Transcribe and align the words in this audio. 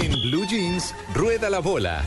En 0.00 0.20
Blue 0.20 0.46
Jeans, 0.46 0.94
rueda 1.12 1.50
la 1.50 1.58
bola. 1.58 2.04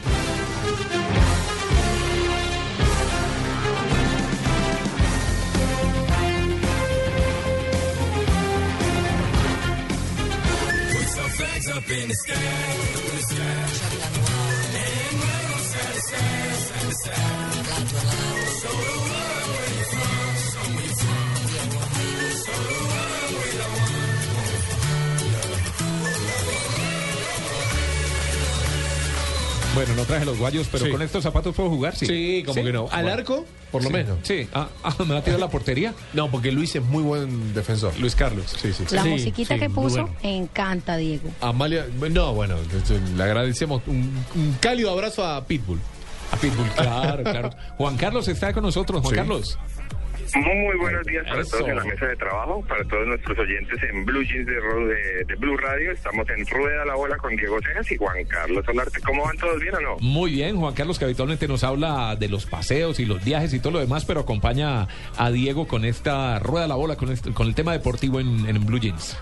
Bueno, 29.73 29.93
no 29.95 30.03
traje 30.03 30.25
los 30.25 30.37
guayos, 30.37 30.67
pero 30.69 30.85
Sí. 30.85 30.91
con 30.91 31.01
estos 31.01 31.23
zapatos 31.23 31.55
puedo 31.55 31.69
jugar, 31.69 31.95
sí. 31.95 32.05
Sí, 32.05 32.43
como 32.45 32.61
que 32.61 32.73
no. 32.73 32.87
Al 32.91 33.03
Bueno. 33.03 33.17
arco, 33.19 33.45
por 33.71 33.81
lo 33.81 33.87
Sí. 33.87 33.93
menos. 33.93 34.17
Sí. 34.23 34.47
Ah, 34.53 34.67
ah, 34.83 34.95
me 35.05 35.13
va 35.13 35.19
a 35.19 35.23
tirar 35.23 35.39
la 35.39 35.49
portería. 35.49 35.93
No, 36.13 36.29
porque 36.29 36.51
Luis 36.51 36.75
es 36.75 36.83
muy 36.83 37.01
buen 37.03 37.53
defensor. 37.53 37.97
Luis 37.99 38.15
Carlos. 38.15 38.45
Sí, 38.61 38.73
sí. 38.73 38.83
La 38.91 39.03
Sí, 39.03 39.09
musiquita 39.09 39.53
sí, 39.53 39.59
que 39.61 39.69
puso, 39.69 40.07
bueno. 40.07 40.15
encanta, 40.23 40.97
Diego. 40.97 41.29
Amalia, 41.39 41.85
no, 42.11 42.33
bueno, 42.33 42.55
le 43.15 43.23
agradecemos 43.23 43.81
un, 43.87 44.11
un 44.35 44.57
cálido 44.59 44.91
abrazo 44.91 45.25
a 45.25 45.45
Pitbull. 45.45 45.79
A 46.31 46.37
Pitbull, 46.37 46.67
claro, 46.75 47.23
claro. 47.23 47.49
Juan 47.77 47.95
Carlos 47.97 48.27
está 48.27 48.51
con 48.53 48.63
nosotros. 48.63 49.01
Juan 49.01 49.09
Sí. 49.11 49.15
Carlos. 49.15 49.57
Muy 50.35 50.77
buenos 50.77 51.05
días 51.05 51.25
para 51.27 51.41
Eso. 51.41 51.57
todos 51.57 51.69
en 51.69 51.75
la 51.75 51.83
mesa 51.83 52.05
de 52.07 52.15
trabajo, 52.15 52.63
para 52.67 52.83
todos 52.85 53.05
nuestros 53.07 53.37
oyentes 53.39 53.77
en 53.83 54.05
Blue 54.05 54.23
Jeans 54.23 54.45
de, 54.47 54.53
de, 54.53 55.23
de 55.25 55.35
Blue 55.35 55.57
Radio. 55.57 55.91
Estamos 55.91 56.27
en 56.29 56.45
Rueda 56.47 56.85
la 56.85 56.95
Bola 56.95 57.17
con 57.17 57.35
Diego 57.35 57.57
Cejas 57.61 57.91
y 57.91 57.97
Juan 57.97 58.23
Carlos 58.25 58.63
Solarte. 58.65 59.01
¿Cómo 59.01 59.23
van 59.25 59.37
todos 59.37 59.59
bien 59.61 59.75
o 59.75 59.81
no? 59.81 59.97
Muy 59.99 60.31
bien, 60.31 60.57
Juan 60.57 60.73
Carlos, 60.73 60.97
que 60.99 61.05
habitualmente 61.05 61.47
nos 61.47 61.63
habla 61.63 62.15
de 62.15 62.29
los 62.29 62.45
paseos 62.45 62.99
y 62.99 63.05
los 63.05 63.23
viajes 63.23 63.53
y 63.53 63.59
todo 63.59 63.73
lo 63.73 63.79
demás, 63.79 64.05
pero 64.05 64.21
acompaña 64.21 64.87
a 65.17 65.31
Diego 65.31 65.67
con 65.67 65.83
esta 65.85 66.39
rueda 66.39 66.65
a 66.65 66.67
la 66.69 66.75
bola, 66.75 66.95
con, 66.95 67.11
este- 67.11 67.33
con 67.33 67.47
el 67.47 67.55
tema 67.55 67.73
deportivo 67.73 68.19
en, 68.19 68.45
en 68.47 68.65
Blue 68.65 68.79
Jeans. 68.79 69.17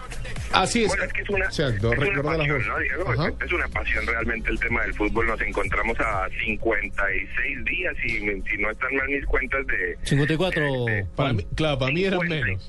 Así 0.53 0.83
es. 0.83 0.87
Bueno, 0.89 1.03
es 1.03 1.13
que 1.13 1.21
es 1.21 1.29
una, 1.29 1.45
Exacto, 1.45 1.93
es 1.93 1.99
una 1.99 2.23
pasión. 2.23 2.67
¿no, 2.67 2.79
Diego? 2.79 3.09
Ajá. 3.11 3.31
Es, 3.45 3.51
una 3.53 3.67
pasión 3.67 4.05
realmente 4.07 4.49
el 4.49 4.59
tema 4.59 4.81
del 4.83 4.93
fútbol. 4.93 5.27
Nos 5.27 5.41
encontramos 5.41 5.99
a 5.99 6.27
56 6.43 7.65
días 7.65 7.95
y 8.03 8.09
si 8.09 8.57
no 8.57 8.71
están 8.71 8.95
mal 8.95 9.07
mis 9.09 9.25
cuentas 9.25 9.65
de... 9.67 9.97
54, 10.03 10.85
de- 10.85 11.05
Para 11.15 11.33
mí, 11.33 11.45
claro, 11.55 11.79
para 11.79 11.91
mí 11.91 12.03
eran 12.03 12.27
menos. 12.27 12.63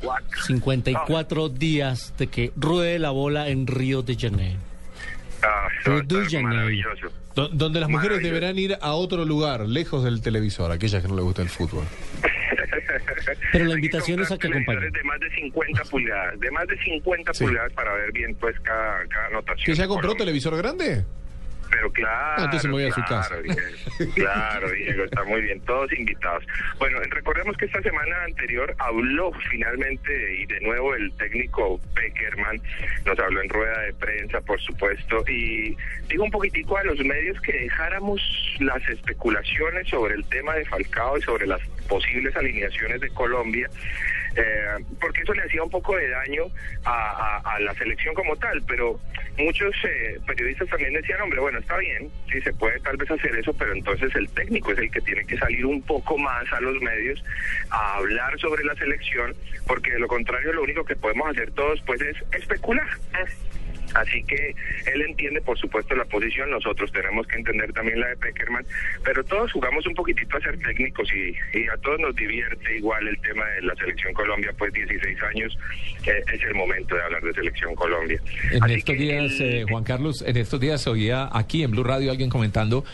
54. 0.47 0.47
54 0.47 1.49
días 1.49 2.15
de 2.19 2.27
que 2.27 2.53
ruede 2.57 2.99
la 2.99 3.11
bola 3.11 3.49
en 3.49 3.67
Río 3.67 4.03
de 4.03 4.17
Janeiro. 4.17 4.59
Ah, 5.43 5.69
de 5.87 6.43
maravilloso. 6.43 7.07
Do- 7.35 7.49
donde 7.49 7.81
las 7.81 7.89
mujeres 7.89 8.23
deberán 8.23 8.59
ir 8.59 8.77
a 8.81 8.93
otro 8.93 9.25
lugar, 9.25 9.61
lejos 9.67 10.05
del 10.05 10.21
televisor, 10.21 10.71
aquellas 10.73 11.01
que 11.03 11.09
no 11.09 11.15
les 11.17 11.25
gusta 11.25 11.43
el 11.43 11.49
fútbol. 11.49 11.85
Pero 13.53 13.65
la 13.67 13.75
invitación 13.75 14.21
es 14.21 14.31
a 14.33 14.39
que 14.39 14.49
acompañen. 14.49 14.81
televisores 14.81 14.93
de 14.93 15.05
más 15.05 15.21
de 15.21 15.31
50 15.31 15.83
pulgadas, 15.85 16.41
de 16.41 16.51
más 16.51 16.67
de 16.69 16.79
50 16.79 17.35
Sí. 17.35 17.45
pulgadas 17.45 17.73
para 17.73 17.93
ver 17.95 18.13
bien 18.13 18.35
pues 18.37 18.59
cada, 18.61 19.07
cada 19.09 19.27
anotación. 19.29 19.65
¿Que 19.67 19.75
ya 19.75 19.87
compró 19.87 20.09
Colombia. 20.09 20.25
televisor 20.27 20.57
grande? 20.57 21.05
Pero 21.71 21.91
claro. 21.93 22.45
Entonces 22.45 22.67
me 22.67 22.73
voy 22.73 22.85
a 22.85 22.93
su 22.93 23.03
claro, 23.03 23.23
casa. 23.23 23.43
Diego, 23.43 24.15
claro, 24.15 24.71
Diego, 24.71 25.05
está 25.05 25.25
muy 25.25 25.41
bien. 25.41 25.61
Todos 25.61 25.93
invitados. 25.93 26.45
Bueno, 26.79 26.99
recordemos 27.11 27.57
que 27.57 27.67
esta 27.67 27.81
semana 27.83 28.25
anterior 28.25 28.75
habló 28.79 29.33
finalmente 29.51 30.35
y 30.41 30.47
de 30.47 30.61
nuevo 30.61 30.95
el 30.95 31.13
técnico 31.13 31.81
Peckerman. 31.95 32.61
Nos 33.05 33.19
habló 33.19 33.43
en 33.43 33.49
rueda 33.49 33.81
de 33.83 33.93
prensa, 33.95 34.41
por 34.41 34.61
supuesto, 34.61 35.25
y 35.29 35.77
dijo 36.09 36.25
un 36.25 36.31
poquitico 36.31 36.77
a 36.77 36.85
los 36.85 36.99
medios 37.05 37.41
que 37.41 37.53
dejáramos 37.53 38.21
las 38.59 38.87
especulaciones 38.89 39.89
sobre 39.89 40.15
el 40.15 40.25
tema 40.25 40.55
de 40.55 40.65
Falcao 40.65 41.19
y 41.19 41.23
sobre 41.23 41.47
las 41.47 41.61
posibles 41.89 42.35
alineaciones 42.37 43.01
de 43.01 43.09
Colombia. 43.11 43.69
Eh, 44.37 44.85
porque 45.01 45.23
eso 45.23 45.35
le 45.35 45.43
hacía 45.43 45.63
un 45.63 45.71
poco 45.71 45.97
de 45.97 46.09
daño 46.09 46.45
a, 46.85 47.59
la 47.61 47.75
selección 47.75 48.15
como 48.15 48.37
tal, 48.37 48.63
pero 48.67 48.99
muchos 49.37 49.75
eh, 49.85 50.19
periodistas 50.27 50.69
también 50.69 50.95
decían, 50.95 51.21
hombre, 51.21 51.41
bueno, 51.41 51.59
está 51.59 51.77
bien, 51.77 52.11
sí 52.31 52.41
se 52.41 52.53
puede 52.55 52.81
tal 52.81 52.97
vez 52.97 53.11
hacer 53.11 53.35
eso, 53.37 53.53
pero 53.53 53.73
entonces 53.73 54.15
el 54.15 54.29
técnico 54.31 54.73
es 54.73 54.79
el 54.79 54.91
que 54.91 55.01
tiene 55.01 55.27
que 55.27 55.37
salir 55.37 55.67
un 55.67 55.83
poco 55.83 56.17
más 56.17 56.51
a 56.53 56.61
los 56.61 56.81
medios 56.81 57.23
a 57.71 57.97
hablar 57.97 58.39
sobre 58.39 58.65
la 58.65 58.75
selección, 58.77 59.35
porque 59.67 59.93
de 59.93 59.99
lo 59.99 60.09
contrario 60.09 60.53
lo 60.53 60.63
único 60.63 60.85
que 60.85 60.97
podemos 60.97 61.29
hacer 61.29 61.51
todos 61.53 61.81
pues 61.83 62.01
es 62.01 62.17
especular. 62.33 62.89
Así 63.95 64.23
que 64.25 64.55
él 64.93 65.03
entiende, 65.03 65.41
por 65.41 65.59
supuesto, 65.59 65.95
la 65.95 66.05
posición, 66.05 66.51
nosotros 66.51 66.91
tenemos 66.93 67.27
que 67.27 67.37
entender 67.37 67.73
también 67.73 68.01
la 68.01 68.09
de 68.09 68.17
Peckerman, 68.17 68.65
pero 69.05 69.25
todos 69.25 69.53
jugamos 69.53 69.87
un 69.87 69.95
poquitito 69.95 70.37
a 70.37 70.41
ser 70.41 70.59
técnicos 70.59 71.09
y, 71.13 71.59
y 71.59 71.67
a 71.69 71.77
todos 71.79 71.99
nos 72.01 72.15
divierte 72.17 72.77
igual 72.77 73.07
el 73.09 73.19
tema 73.21 73.45
de 73.47 73.63
la 73.63 73.75
selección 73.77 74.15
Colombia, 74.15 74.53
pues 74.57 74.73
16 74.73 75.23
años 75.35 75.59
eh, 76.07 76.23
es 76.33 76.43
el 76.43 76.55
momento 76.55 76.95
de 76.95 77.03
hablar 77.03 77.23
de 77.23 77.33
selección 77.33 77.75
Colombia. 77.75 78.21
En 78.53 78.63
Así 78.65 78.75
estos 78.75 78.97
días, 78.97 79.41
el- 79.41 79.55
eh, 79.55 79.65
Juan 79.69 79.85
Carlos, 79.85 80.23
en 80.27 80.37
estos 80.37 80.61
días 80.61 80.87
oía 80.87 81.29
aquí 81.33 81.63
en 81.63 81.71
Blue 81.73 81.85
Radio 81.85 82.11
alguien 82.11 82.31
comentando 82.31 82.85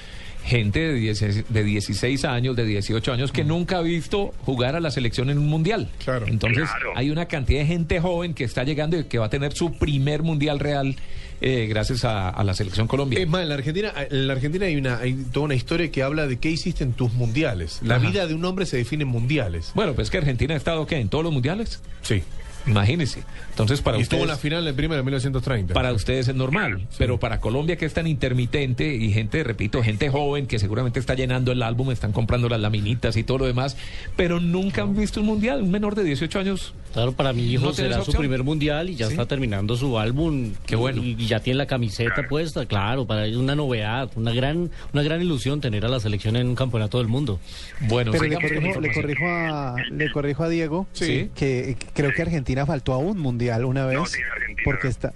gente 0.47 0.81
de 0.81 0.95
16, 0.95 1.45
de 1.49 1.65
16 1.65 2.25
años, 2.25 2.57
de 2.57 2.65
18 2.65 3.13
años, 3.13 3.33
que 3.33 3.45
nunca 3.45 3.79
ha 3.79 3.83
visto 3.83 4.33
jugar 4.45 4.77
a 4.77 4.81
la 4.81 4.91
selección 4.91 5.29
en 5.31 5.39
un 5.39 5.47
mundial. 5.49 5.89
Claro. 6.05 6.27
Entonces, 6.27 6.65
Claro. 6.71 6.93
hay 6.95 7.11
una 7.11 7.27
cantidad 7.27 7.61
de 7.61 7.67
gente 7.67 8.01
joven 8.01 8.33
que 8.35 8.45
está 8.45 8.65
llegando 8.65 8.99
y 8.99 9.05
que 9.05 9.19
va 9.19 9.27
a 9.27 9.31
tener 9.31 9.53
su 9.53 9.73
primer 9.73 10.23
mundial 10.23 10.59
real 10.61 10.97
eh, 11.43 11.67
gracias 11.69 12.05
a, 12.05 12.31
a 12.31 12.45
la 12.45 12.55
selección 12.55 12.87
Colombia. 12.87 13.19
Es 13.21 13.29
más, 13.29 13.43
en 13.43 13.51
la 13.51 13.57
Argentina, 13.57 13.93
en 14.11 14.27
la 14.27 14.33
Argentina 14.33 14.65
hay 14.67 14.77
una 14.77 14.99
hay 14.99 15.13
toda 15.33 15.45
una 15.45 15.55
historia 15.55 15.91
que 15.91 16.03
habla 16.03 16.27
de 16.27 16.39
qué 16.39 16.49
hiciste 16.51 16.83
en 16.83 16.95
tus 16.95 17.13
mundiales. 17.13 17.81
La 17.83 17.97
Ajá. 17.97 18.09
vida 18.09 18.27
de 18.27 18.35
un 18.35 18.43
hombre 18.47 18.65
se 18.65 18.79
define 18.79 19.03
en 19.03 19.11
mundiales. 19.11 19.73
Bueno, 19.75 19.93
pues 19.95 20.09
que 20.09 20.17
Argentina 20.17 20.55
ha 20.55 20.57
estado 20.57 20.87
¿qué? 20.87 20.97
en 20.97 21.11
todos 21.11 21.25
los 21.25 21.33
mundiales. 21.35 21.83
Sí. 22.01 22.23
Imagínese. 22.67 23.23
Entonces, 23.51 23.81
para 23.81 23.99
y 23.99 24.03
estuvo 24.03 24.19
en 24.19 24.23
ustedes, 24.25 24.37
la 24.37 24.43
final 24.43 24.65
del 24.65 24.75
primero 24.75 24.97
de 24.97 25.05
1930. 25.05 25.75
para 25.75 25.93
ustedes 25.93 26.29
es 26.29 26.35
normal, 26.35 26.87
pero 26.99 27.19
para 27.19 27.41
Colombia 27.41 27.77
que 27.77 27.87
es 27.87 27.95
tan 27.95 28.07
intermitente 28.07 28.95
y 28.95 29.13
gente, 29.13 29.45
repito, 29.45 29.83
gente 29.83 30.09
joven 30.09 30.47
que 30.47 30.59
seguramente 30.59 30.99
está 30.99 31.15
llenando 31.15 31.53
el 31.53 31.63
álbum, 31.63 31.91
están 31.91 32.13
comprando 32.13 32.49
las 32.49 32.61
laminitas 32.61 33.17
y 33.17 33.23
todo 33.25 33.39
lo 33.39 33.47
demás, 33.47 33.77
pero 34.17 34.41
nunca 34.41 34.83
han 34.83 34.97
visto 34.97 35.21
un 35.21 35.27
mundial, 35.27 35.63
un 35.63 35.71
menor 35.71 35.95
de 35.95 36.05
18 36.05 36.39
años. 36.39 36.75
Claro, 36.97 37.13
para 37.13 37.33
mi 37.35 37.43
hijo 37.43 37.67
¿No 37.67 37.73
tienes 37.73 37.93
será 37.93 38.05
su 38.05 38.13
primer 38.13 38.43
mundial 38.43 38.89
y 38.89 38.95
ya 38.97 39.07
Sí. 39.07 39.13
está 39.13 39.27
terminando 39.27 39.77
su 39.77 39.99
álbum. 39.99 40.55
Qué 40.67 40.77
bueno. 40.77 41.03
Y, 41.03 41.11
y 41.19 41.27
ya 41.27 41.41
tiene 41.41 41.59
la 41.59 41.67
camiseta 41.67 42.27
puesta, 42.27 42.65
claro, 42.65 43.07
para 43.07 43.27
él 43.27 43.37
una 43.37 43.55
novedad, 43.55 44.11
una 44.17 44.33
gran, 44.33 44.71
una 44.95 45.03
gran 45.03 45.21
ilusión 45.21 45.61
tener 45.61 45.85
a 45.85 45.89
la 45.89 46.01
selección 46.01 46.37
en 46.37 46.49
un 46.49 46.55
campeonato 46.55 46.97
del 46.97 47.09
mundo. 47.09 47.39
Bueno, 47.83 48.13
Pero 48.13 48.25
le 48.25 48.35
corrijo, 48.37 48.81
le, 48.81 48.93
corrijo 48.95 49.25
a, 49.27 49.77
le 49.91 50.11
corrijo 50.11 50.45
a 50.45 50.49
Diego 50.49 50.87
Sí. 50.93 51.31
que 51.35 51.77
que 51.79 51.87
creo 51.93 52.13
que 52.15 52.23
Argentina 52.23 52.65
faltó 52.65 52.95
a 52.95 52.99
un 52.99 53.19
mundial 53.19 53.67
una 53.67 53.85
vez. 53.85 53.99
No, 53.99 54.07
sí, 54.07 54.19
Argentina. 54.35 54.63
porque 54.65 54.89
está 54.89 55.13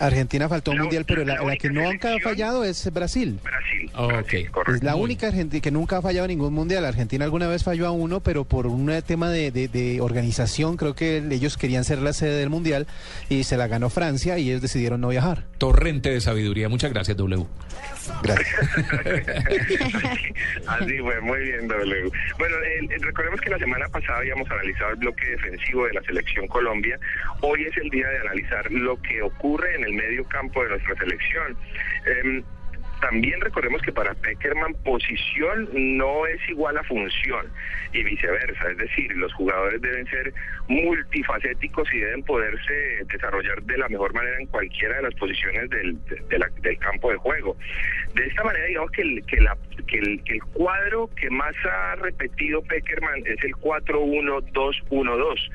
Argentina 0.00 0.48
faltó 0.48 0.70
un 0.72 0.78
mundial, 0.78 1.04
pero 1.06 1.24
la, 1.24 1.36
la 1.36 1.44
la 1.44 1.56
que 1.56 1.70
nunca 1.70 2.14
ha 2.14 2.18
fallado 2.20 2.64
es 2.64 2.90
Brasil. 2.92 3.38
Brasil. 3.42 3.90
Ok. 3.94 4.08
Brasil, 4.12 4.50
correcto. 4.50 4.74
Es 4.76 4.82
la 4.82 4.96
Muy 4.96 5.04
única 5.04 5.28
Argentina 5.28 5.60
que 5.60 5.70
nunca 5.70 5.98
ha 5.98 6.02
fallado 6.02 6.26
ningún 6.26 6.52
mundial. 6.54 6.84
Argentina 6.84 7.24
alguna 7.24 7.46
vez 7.48 7.62
falló 7.64 7.86
a 7.86 7.90
uno, 7.90 8.20
pero 8.20 8.44
por 8.44 8.66
un 8.66 8.90
tema 9.06 9.30
de, 9.30 9.50
de- 9.50 9.68
de 9.68 10.00
organización, 10.00 10.76
creo 10.76 10.94
que 10.94 11.18
ellos 11.30 11.56
querían 11.56 11.84
ser 11.84 11.98
la 11.98 12.12
sede 12.12 12.38
del 12.40 12.50
mundial 12.50 12.86
y 13.28 13.44
se 13.44 13.56
la 13.56 13.66
ganó 13.68 13.90
Francia 13.90 14.38
y 14.38 14.48
ellos 14.50 14.62
decidieron 14.62 15.00
no 15.00 15.08
viajar. 15.08 15.44
Torrente 15.58 16.10
de 16.10 16.20
sabiduría. 16.20 16.68
Muchas 16.68 16.92
gracias, 16.92 17.16
W. 17.16 17.46
Gracias. 18.22 18.48
Así 20.66 20.98
fue, 20.98 21.20
muy 21.20 21.38
bien, 21.40 21.68
W. 21.68 22.10
Bueno, 22.38 22.56
eh, 22.56 22.86
eh, 22.90 22.96
recordemos 23.00 23.40
que 23.40 23.50
la 23.50 23.58
semana 23.58 23.88
pasada 23.88 24.18
habíamos 24.18 24.50
analizado 24.50 24.90
el 24.92 24.96
bloque 24.96 25.26
defensivo 25.26 25.86
de 25.86 25.92
la 25.94 26.02
selección 26.02 26.46
Colombia. 26.48 26.98
Hoy 27.42 27.64
es 27.64 27.76
el 27.76 27.90
día 27.90 28.08
de 28.08 28.18
analizar 28.20 28.70
lo 28.72 29.00
que 29.02 29.22
ocurre 29.22 29.74
en 29.76 29.84
el 29.84 29.89
medio 29.92 30.24
campo 30.26 30.62
de 30.62 30.70
nuestra 30.70 30.94
selección. 30.96 31.56
Em, 32.06 32.44
También 33.00 33.40
recordemos 33.40 33.80
que 33.82 33.92
para 33.92 34.14
Peckerman 34.14 34.74
posición 34.84 35.68
no 35.72 36.26
es 36.26 36.40
igual 36.48 36.76
a 36.76 36.84
función 36.84 37.46
y 37.92 38.02
viceversa, 38.02 38.70
es 38.70 38.76
decir, 38.76 39.16
los 39.16 39.32
jugadores 39.34 39.80
deben 39.80 40.06
ser 40.06 40.32
multifacéticos 40.68 41.92
y 41.92 41.98
deben 41.98 42.22
poderse 42.22 43.04
desarrollar 43.06 43.62
de 43.62 43.78
la 43.78 43.88
mejor 43.88 44.12
manera 44.14 44.38
en 44.38 44.46
cualquiera 44.46 44.96
de 44.96 45.02
las 45.02 45.14
posiciones 45.14 45.68
del, 45.70 45.98
del 46.62 46.78
campo 46.78 47.10
de 47.10 47.16
juego. 47.16 47.56
De 48.14 48.26
esta 48.26 48.44
manera, 48.44 48.66
digamos 48.66 48.90
que 48.90 49.02
el, 49.02 49.24
que, 49.26 49.40
la, 49.40 49.56
que, 49.86 49.98
el, 49.98 50.22
que 50.24 50.34
el 50.34 50.42
cuadro 50.52 51.08
que 51.16 51.30
más 51.30 51.54
ha 51.64 51.94
repetido 51.96 52.62
Peckerman 52.62 53.22
es 53.24 53.42
el 53.44 53.52
4-1-2-1-2, 53.52 55.50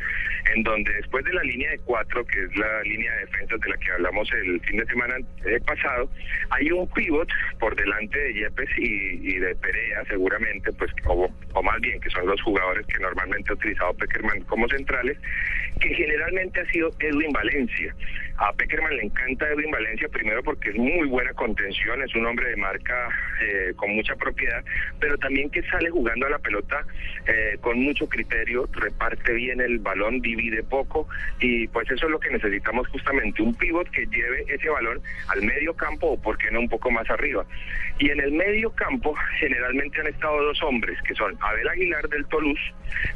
en 0.55 0.63
donde 0.63 0.93
después 0.93 1.23
de 1.25 1.33
la 1.33 1.43
línea 1.43 1.71
de 1.71 1.79
cuatro, 1.79 2.25
que 2.25 2.43
es 2.43 2.55
la 2.57 2.81
línea 2.83 3.13
de 3.13 3.25
defensa 3.25 3.55
de 3.57 3.69
la 3.69 3.77
que 3.77 3.91
hablamos 3.91 4.31
el 4.33 4.59
fin 4.61 4.77
de 4.77 4.85
semana 4.85 5.15
pasado, 5.65 6.09
hay 6.51 6.71
un 6.71 6.87
pivot 6.89 7.29
por 7.59 7.75
delante 7.75 8.19
de 8.19 8.33
Yepes 8.33 8.69
y, 8.77 9.37
de 9.39 9.55
Perea, 9.55 10.03
seguramente, 10.07 10.71
pues, 10.73 10.91
o, 11.05 11.29
o, 11.53 11.63
más 11.63 11.79
bien, 11.81 11.99
que 11.99 12.09
son 12.09 12.25
los 12.27 12.41
jugadores 12.41 12.85
que 12.87 12.99
normalmente 12.99 13.51
ha 13.51 13.55
utilizado 13.55 13.93
Peckerman 13.93 14.41
como 14.41 14.67
centrales, 14.67 15.17
que 15.79 15.93
generalmente 15.93 16.61
ha 16.61 16.71
sido 16.71 16.91
Edwin 16.99 17.31
Valencia. 17.31 17.95
A 18.37 18.51
Peckerman 18.51 18.95
le 18.97 19.03
encanta 19.03 19.47
Edwin 19.47 19.71
Valencia, 19.71 20.09
primero 20.09 20.43
porque 20.43 20.69
es 20.69 20.75
muy 20.75 21.07
buena 21.07 21.31
contención, 21.33 22.01
es 22.03 22.13
un 22.15 22.25
hombre 22.25 22.49
de 22.49 22.57
marca 22.57 23.07
eh, 23.41 23.73
con 23.77 23.95
mucha 23.95 24.13
propiedad, 24.15 24.61
pero 24.99 25.17
también 25.17 25.49
que 25.49 25.63
sale 25.63 25.89
jugando 25.89 26.25
a 26.25 26.31
la 26.31 26.39
pelota 26.39 26.85
eh, 27.27 27.57
con 27.61 27.79
mucho 27.79 28.09
criterio, 28.09 28.67
reparte 28.73 29.31
bien 29.33 29.61
el 29.61 29.79
balón, 29.79 30.19
divide 30.19 30.63
poco, 30.63 31.07
y 31.39 31.67
pues 31.69 31.89
eso 31.89 32.07
es 32.07 32.11
lo 32.11 32.19
que 32.19 32.29
necesitamos 32.29 32.89
justamente, 32.89 33.41
un 33.41 33.55
pivot 33.55 33.89
que 33.91 34.05
lleve 34.07 34.43
ese 34.49 34.67
balón 34.69 34.99
al 35.29 35.41
medio 35.41 35.73
campo 35.73 36.07
o, 36.07 36.21
por 36.21 36.37
qué 36.37 36.51
no, 36.51 36.59
un 36.59 36.69
poco 36.69 36.91
más 36.91 37.09
arriba. 37.09 37.45
Y 37.99 38.09
en 38.09 38.19
el 38.19 38.33
medio 38.33 38.69
campo 38.71 39.15
generalmente 39.39 40.01
han 40.01 40.07
estado 40.07 40.43
dos 40.43 40.61
hombres, 40.61 41.01
que 41.03 41.15
son 41.15 41.37
Abel 41.39 41.69
Aguilar 41.69 42.09
del 42.09 42.25
Toulouse, 42.25 42.73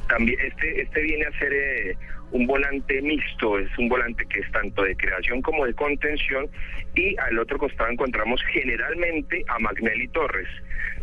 también 0.08 0.40
este, 0.40 0.82
este 0.82 1.02
viene 1.02 1.26
a 1.26 1.32
ser... 1.38 1.52
Eh, 1.52 1.98
un 2.32 2.48
volante 2.48 3.02
mixto, 3.02 3.60
es 3.60 3.70
un 3.78 3.90
volante 3.90 4.26
que 4.28 4.40
es 4.40 4.52
tanto 4.52 4.84
de 4.84 4.96
creación 4.96 5.42
como 5.42 5.66
de 5.66 5.74
contención 5.74 6.48
y 6.96 7.16
al 7.18 7.40
otro 7.40 7.58
costado 7.58 7.90
encontramos 7.90 8.42
generalmente 8.52 9.44
a 9.48 9.60
Magnelli 9.60 10.08
Torres. 10.10 10.48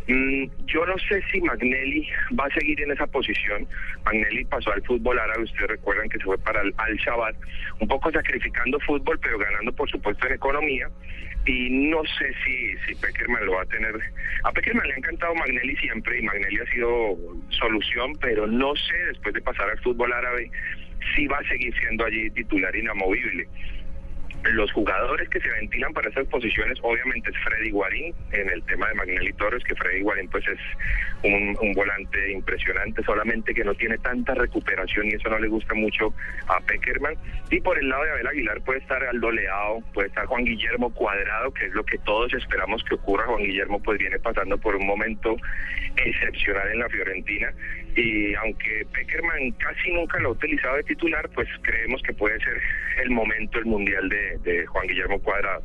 Mm, 0.09 0.45
yo 0.67 0.87
no 0.87 0.95
sé 0.99 1.21
si 1.33 1.41
Magnelli 1.41 2.09
va 2.39 2.47
a 2.47 2.55
seguir 2.55 2.81
en 2.81 2.93
esa 2.93 3.07
posición. 3.09 3.67
Magnelli 4.05 4.45
pasó 4.45 4.73
al 4.73 4.83
fútbol 4.83 5.19
árabe, 5.19 5.43
ustedes 5.43 5.71
recuerdan 5.71 6.09
que 6.09 6.19
se 6.19 6.25
fue 6.25 6.39
para 6.39 6.61
el 6.63 6.73
Al-Shabaab, 6.77 7.35
un 7.81 7.89
poco 7.89 8.13
sacrificando 8.13 8.79
fútbol, 8.81 9.19
pero 9.21 9.39
ganando 9.39 9.73
por 9.73 9.91
supuesto 9.91 10.27
en 10.27 10.35
economía. 10.35 10.89
Y 11.45 11.71
no 11.71 12.03
sé 12.05 12.33
si, 12.45 12.77
si 12.87 12.95
Peckerman 12.97 13.47
lo 13.47 13.53
va 13.53 13.63
a 13.63 13.67
tener. 13.67 13.95
A 14.45 14.53
Peckerman 14.53 14.87
le 14.87 14.95
ha 14.95 14.97
encantado 14.97 15.35
Magnelli 15.35 15.77
siempre 15.77 16.19
y 16.19 16.23
Magnelli 16.23 16.59
ha 16.59 16.73
sido 16.73 17.17
solución, 17.51 18.13
pero 18.21 18.47
no 18.47 18.75
sé 18.77 18.97
después 19.09 19.35
de 19.35 19.43
pasar 19.43 19.71
al 19.71 19.79
fútbol 19.79 20.13
árabe 20.13 20.51
si 21.15 21.27
va 21.27 21.39
a 21.39 21.49
seguir 21.49 21.75
siendo 21.79 22.05
allí 22.05 22.31
titular 22.31 22.75
inamovible. 22.75 23.49
Los 24.53 24.71
jugadores 24.73 25.29
que 25.29 25.41
se 25.41 25.49
ventilan 25.49 25.93
para 25.93 26.09
esas 26.09 26.27
posiciones, 26.29 26.79
obviamente, 26.83 27.31
es 27.31 27.37
Freddy 27.43 27.71
Guarín, 27.71 28.15
en 28.31 28.49
el 28.49 28.63
tema 28.65 28.87
de 28.89 28.95
Magnelli 28.95 29.33
Torres, 29.33 29.65
que 29.65 29.75
Freddy 29.75 30.03
Guarín 30.03 30.29
pues 30.29 30.45
es 30.47 30.59
un, 31.25 31.57
volante 31.75 32.31
impresionante, 32.31 33.03
solamente 33.03 33.53
que 33.53 33.65
no 33.65 33.75
tiene 33.75 33.99
tanta 33.99 34.35
recuperación 34.35 35.07
y 35.07 35.15
eso 35.15 35.29
no 35.31 35.39
le 35.41 35.49
gusta 35.49 35.75
mucho 35.75 36.15
a 36.47 36.61
Peckerman. 36.61 37.15
Y 37.51 37.61
por 37.61 37.77
el 37.77 37.89
lado 37.89 38.05
de 38.05 38.11
Abel 38.13 38.27
Aguilar 38.29 38.61
puede 38.61 38.79
estar 38.79 39.03
Aldo 39.03 39.33
Leao, 39.33 39.81
puede 39.93 40.09
estar 40.09 40.27
Juan 40.27 40.45
Guillermo 40.45 40.95
Cuadrado, 40.95 41.53
que 41.53 41.67
es 41.67 41.73
lo 41.73 41.85
que 41.85 41.99
todos 41.99 42.33
esperamos 42.33 42.85
que 42.85 42.95
ocurra. 42.95 43.27
Juan 43.27 43.43
Guillermo 43.43 43.83
pues 43.83 43.99
viene 43.99 44.19
pasando 44.21 44.59
por 44.59 44.77
un 44.77 44.87
momento 44.87 45.37
excepcional 45.97 46.71
en 46.71 46.79
la 46.79 46.89
Fiorentina 46.89 47.53
y 47.97 48.35
aunque 48.35 48.87
Peckerman 48.93 49.51
casi 49.53 49.91
nunca 49.91 50.19
lo 50.21 50.29
ha 50.29 50.33
utilizado 50.33 50.77
de 50.77 50.83
titular, 50.83 51.29
pues 51.31 51.49
creemos 51.63 52.03
que 52.03 52.13
puede 52.13 52.39
ser 52.41 52.61
el 53.03 53.11
momento, 53.11 53.59
el 53.59 53.65
mundial 53.65 54.09
de, 54.09 54.67
Juan 54.67 54.87
Guillermo 54.87 55.19
Cuadrado. 55.21 55.63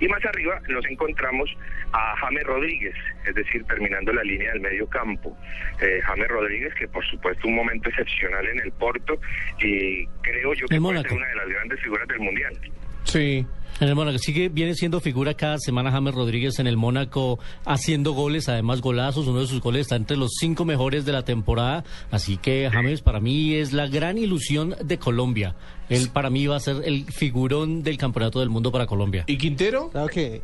Y 0.00 0.08
más 0.08 0.24
arriba 0.24 0.60
nos 0.68 0.84
encontramos 0.86 1.54
a 1.92 2.16
James 2.16 2.44
Rodríguez, 2.44 2.94
es 3.26 3.34
decir, 3.34 3.64
terminando 3.64 4.12
la 4.14 4.22
línea 4.22 4.52
del 4.52 4.62
medio 4.62 4.88
campo. 4.88 5.36
Eh, 5.82 6.00
James 6.02 6.28
Rodríguez, 6.28 6.74
que 6.74 6.88
por 6.88 7.04
supuesto 7.04 7.48
un 7.48 7.56
momento 7.56 7.90
excepcional 7.90 8.46
en 8.46 8.60
el 8.60 8.72
Porto 8.72 9.20
y 9.60 10.06
creo 10.22 10.54
yo 10.54 10.66
que 10.66 10.80
puede 10.80 11.02
ser 11.02 11.12
una 11.12 11.28
de 11.28 11.36
las 11.36 11.48
grandes 11.48 11.80
figuras 11.80 12.08
del 12.08 12.20
mundial. 12.20 12.58
Sí. 13.04 13.46
En 13.80 13.88
el 13.88 13.96
Mónaco, 13.96 14.18
sigue, 14.18 14.48
viene 14.50 14.74
siendo 14.74 15.00
figura 15.00 15.34
cada 15.34 15.58
semana 15.58 15.90
James 15.90 16.14
Rodríguez 16.14 16.60
en 16.60 16.68
el 16.68 16.76
Mónaco 16.76 17.40
haciendo 17.64 18.12
goles, 18.12 18.48
además 18.48 18.80
golazos, 18.80 19.26
uno 19.26 19.40
de 19.40 19.48
sus 19.48 19.60
goles 19.60 19.82
está 19.82 19.96
entre 19.96 20.16
los 20.16 20.30
cinco 20.38 20.64
mejores 20.64 21.04
de 21.04 21.12
la 21.12 21.24
temporada, 21.24 21.82
así 22.12 22.36
que 22.36 22.70
James 22.72 23.00
para 23.00 23.18
mí 23.18 23.54
es 23.54 23.72
la 23.72 23.88
gran 23.88 24.16
ilusión 24.16 24.76
de 24.80 24.98
Colombia. 24.98 25.56
Él 25.88 26.08
para 26.12 26.30
mí 26.30 26.46
va 26.46 26.56
a 26.56 26.60
ser 26.60 26.82
el 26.84 27.04
figurón 27.06 27.82
del 27.82 27.98
Campeonato 27.98 28.38
del 28.38 28.48
Mundo 28.48 28.70
para 28.70 28.86
Colombia. 28.86 29.24
¿Y 29.26 29.36
Quintero? 29.38 29.90
Claro 29.90 30.08
que, 30.08 30.42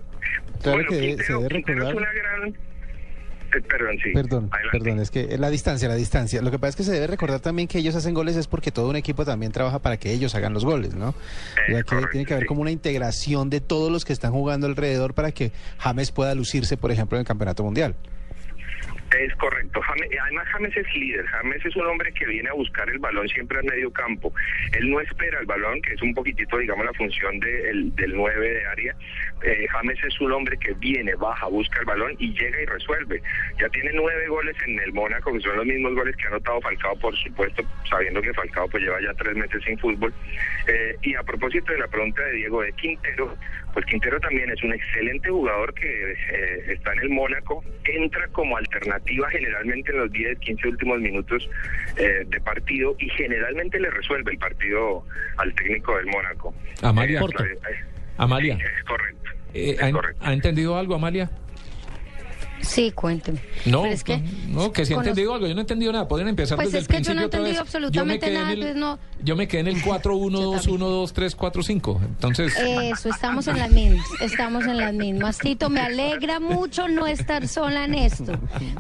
claro 0.61 0.83
que 0.89 1.17
se 1.23 1.33
debe 1.33 1.49
recordar... 1.49 1.97
perdón, 3.51 3.97
sí. 4.03 4.11
Perdón, 4.13 4.51
perdón, 4.73 5.01
es 5.01 5.11
que 5.11 5.37
la 5.39 5.51
distancia, 5.51 5.89
la 5.89 5.95
distancia. 5.95 6.43
Lo 6.43 6.51
que 6.51 6.59
pasa 6.59 6.71
es 6.71 6.77
que 6.77 6.83
se 6.85 6.93
debe 6.93 7.07
recordar 7.07 7.41
también 7.41 7.69
que 7.69 7.79
ellos 7.79 7.95
hacen 7.95 8.15
goles 8.15 8.37
es 8.37 8.47
porque 8.47 8.71
todo 8.71 8.89
un 8.89 8.97
equipo 8.97 9.25
también 9.25 9.53
trabaja 9.53 9.79
para 9.79 9.97
que 9.97 10.13
ellos 10.13 10.35
hagan 10.35 10.55
los 10.55 10.65
goles, 10.65 10.95
¿no? 10.95 11.15
Ya 11.69 11.83
que 11.83 11.97
tiene 12.11 12.27
que 12.27 12.35
haber 12.35 12.47
como 12.47 12.63
una 12.63 12.71
integración 12.71 13.51
de 13.51 13.61
todos 13.61 13.91
los 13.91 14.05
que 14.05 14.13
están 14.13 14.33
jugando 14.33 14.67
alrededor 14.67 15.15
para 15.15 15.33
que 15.33 15.53
James 15.79 16.13
pueda 16.13 16.35
lucirse, 16.35 16.77
por 16.77 16.91
ejemplo, 16.91 17.17
en 17.17 17.21
el 17.21 17.27
Campeonato 17.27 17.63
Mundial. 17.63 17.95
Es 19.19 19.35
correcto. 19.37 19.81
además, 20.23 20.47
James 20.49 20.77
es 20.77 20.95
líder. 20.95 21.27
James 21.27 21.65
es 21.65 21.75
un 21.75 21.87
hombre 21.87 22.13
que 22.13 22.27
viene 22.27 22.49
a 22.49 22.53
buscar 22.53 22.89
el 22.89 22.99
balón 22.99 23.29
siempre 23.29 23.59
al 23.59 23.65
medio 23.65 23.91
campo. 23.93 24.33
Él 24.73 24.89
no 24.89 25.01
espera 25.01 25.41
el 25.41 25.47
balón, 25.47 25.83
que 25.83 25.95
es 25.95 26.03
un 26.03 26.15
poquitito, 26.15 26.59
digamos, 26.59 26.87
la 26.87 26.93
función 26.93 27.41
del 27.41 27.93
9 27.97 28.51
de 28.51 28.67
área. 28.67 28.95
Eh, 29.43 29.67
James 29.69 29.99
es 30.05 30.21
un 30.21 30.33
hombre 30.33 30.57
que 30.59 30.75
viene, 30.75 31.15
baja, 31.17 31.47
busca 31.47 31.81
el 31.81 31.87
balón 31.87 32.15
y 32.19 32.33
llega 32.35 32.63
y 32.63 32.67
resuelve. 32.67 33.23
Ya 33.59 33.69
tiene 33.71 33.91
nueve 33.95 34.29
goles 34.29 34.57
en 34.67 34.79
el 34.79 34.93
Mónaco, 34.93 35.33
que 35.33 35.41
son 35.41 35.57
los 35.57 35.67
mismos 35.67 35.95
goles 35.95 36.15
que 36.17 36.25
ha 36.25 36.29
anotado 36.29 36.61
Falcao, 36.61 36.97
por 36.97 37.17
supuesto, 37.17 37.63
sabiendo 37.89 38.21
que 38.21 38.35
Falcao 38.35 38.69
pues 38.69 38.83
lleva 38.83 39.01
ya 39.01 39.15
tres 39.15 39.35
meses 39.35 39.63
sin 39.65 39.79
fútbol. 39.79 40.13
Eh, 40.67 40.97
y 41.03 41.15
a 41.15 41.23
propósito 41.23 41.73
de 41.73 41.79
la 41.79 41.89
pregunta 41.89 42.23
de 42.23 42.33
Diego 42.33 42.63
de 42.63 42.73
Quintero, 42.75 43.37
pues 43.73 43.87
Quintero 43.87 44.19
también 44.21 44.51
es 44.51 44.63
un 44.63 44.73
excelente 44.73 45.31
jugador 45.31 45.73
que 45.75 46.13
eh, 46.13 46.65
está 46.69 46.93
en 46.93 47.01
el 47.01 47.11
Mónaco, 47.11 47.63
entra 47.85 48.27
como 48.29 48.57
alternativa 48.57 49.29
generalmente 49.31 49.93
en 49.93 49.99
los 49.99 50.13
10, 50.13 50.39
15 50.39 50.69
últimos 50.69 51.01
minutos 51.01 51.49
eh, 51.97 52.25
de 52.27 52.41
partido 52.41 52.95
y 52.99 53.09
generalmente 53.11 53.79
le 53.81 53.91
resuelve 53.91 54.33
el 54.33 54.39
partido 54.39 55.05
al 55.37 55.55
técnico 55.55 55.97
del 55.97 56.07
Mónaco. 56.07 56.55
Amalia. 56.83 57.21
Eh, 57.21 57.59
Amalia. 58.17 58.55
es 58.55 58.85
correcto. 58.85 60.21
¿Ha 60.21 60.33
entendido 60.33 60.77
algo, 60.77 60.95
Amalia? 60.95 61.31
Sí, 62.63 62.93
cuénteme. 62.93 63.41
No, 63.67 63.83
que, 63.83 64.23
no, 64.49 64.73
que 64.73 64.85
si 64.85 64.93
he 64.93 64.97
entendido 64.97 65.35
algo, 65.35 65.47
yo 65.47 65.55
no 65.55 65.61
he 65.61 65.63
entendido 65.63 65.93
nada. 65.93 66.09
Pueden 66.09 66.29
empezar 66.29 66.57
pues 66.57 66.69
desde 66.69 66.79
es 66.79 66.85
el 66.85 66.89
principio. 66.89 67.13
Yo 67.13 67.15
no 67.15 67.21
he 67.23 67.25
entendido 67.25 67.61
absolutamente 67.61 68.31
nada, 68.31 68.53
el, 68.53 68.79
no. 68.79 68.99
Yo 69.23 69.37
me 69.37 69.49
quedé 69.49 69.61
en 69.61 69.67
el 69.69 69.83
4, 69.83 70.17
1, 70.17 70.41
2, 70.41 70.67
1, 70.67 70.89
2, 70.89 71.13
3, 71.13 71.37
4, 71.37 71.63
5. 71.63 72.01
Entonces. 72.03 72.57
Eso, 72.57 73.09
estamos 73.09 73.47
en 73.49 73.59
las 73.59 73.71
mismas. 73.71 74.07
Estamos 74.21 74.65
en 74.65 74.77
las 74.77 74.95
mismas. 74.95 75.39
Tito, 75.39 75.71
me 75.71 75.81
alegra 75.81 76.41
mucho 76.41 76.89
no 76.89 77.07
estar 77.07 77.49
sola 77.49 77.85
en 77.85 77.95
esto. 77.95 78.33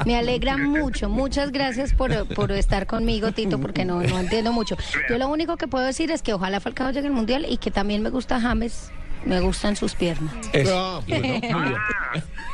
Me 0.04 0.16
alegra 0.16 0.56
mucho. 0.56 1.08
Muchas 1.08 1.52
gracias 1.52 1.92
por, 1.92 2.26
por 2.34 2.52
estar 2.52 2.86
conmigo, 2.86 3.32
Tito, 3.32 3.60
porque 3.60 3.84
no, 3.84 4.02
no 4.02 4.18
entiendo 4.18 4.52
mucho. 4.52 4.76
Yo 5.08 5.18
lo 5.18 5.28
único 5.28 5.56
que 5.56 5.68
puedo 5.68 5.84
decir 5.84 6.10
es 6.10 6.22
que 6.22 6.32
ojalá 6.32 6.60
Falcao 6.60 6.90
llegue 6.90 7.06
al 7.06 7.12
mundial 7.12 7.46
y 7.48 7.56
que 7.56 7.70
también 7.70 8.02
me 8.02 8.10
gusta 8.10 8.40
James 8.40 8.90
me 9.24 9.40
gustan 9.40 9.76
sus 9.76 9.94
piernas. 9.94 10.34
Ah, 10.68 11.00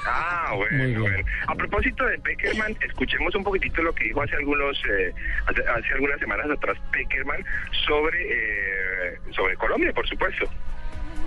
ah, 0.06 0.52
bueno, 0.54 1.00
bueno. 1.00 1.18
A 1.46 1.54
propósito 1.54 2.04
de 2.06 2.18
Peckerman, 2.18 2.76
escuchemos 2.80 3.34
un 3.34 3.44
poquitito 3.44 3.82
lo 3.82 3.94
que 3.94 4.04
dijo 4.04 4.22
hace 4.22 4.36
algunos 4.36 4.76
eh, 4.88 5.12
hace, 5.46 5.92
algunas 5.94 6.18
semanas 6.20 6.46
atrás 6.50 6.76
Peckerman 6.92 7.44
sobre 7.86 8.22
eh, 8.22 9.18
sobre 9.34 9.56
Colombia, 9.56 9.92
por 9.92 10.06
supuesto. 10.08 10.46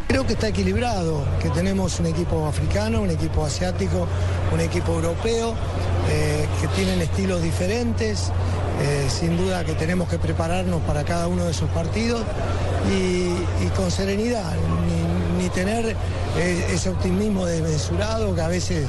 Creo 0.07 0.25
que 0.25 0.33
está 0.33 0.47
equilibrado, 0.47 1.23
que 1.39 1.49
tenemos 1.49 1.99
un 1.99 2.07
equipo 2.07 2.47
africano, 2.47 3.01
un 3.01 3.11
equipo 3.11 3.45
asiático, 3.45 4.07
un 4.51 4.59
equipo 4.59 4.93
europeo, 4.93 5.55
eh, 6.09 6.47
que 6.61 6.67
tienen 6.69 7.01
estilos 7.01 7.41
diferentes. 7.43 8.31
sin 9.09 9.35
duda 9.35 9.65
que 9.65 9.73
tenemos 9.73 10.07
que 10.07 10.17
prepararnos 10.17 10.81
para 10.83 11.03
cada 11.03 11.27
uno 11.27 11.43
de 11.43 11.51
esos 11.51 11.69
partidos 11.71 12.23
y, 12.89 13.27
y 13.65 13.69
con 13.75 13.91
serenidad 13.91 14.55
ni 15.39 15.49
tener 15.49 15.95
ese 16.39 16.89
optimismo 16.89 17.45
desmesurado 17.45 18.33
que 18.33 18.41
a 18.41 18.47
veces 18.47 18.87